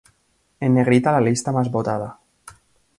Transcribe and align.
En 0.67 0.73
negrita 0.77 1.11
la 1.11 1.21
lista 1.21 1.51
más 1.51 1.69
votada. 1.69 2.17